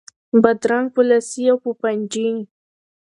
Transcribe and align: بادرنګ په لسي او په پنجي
بادرنګ 0.41 0.87
په 0.95 1.01
لسي 1.09 1.43
او 1.51 1.57
په 1.63 1.71
پنجي 1.81 2.29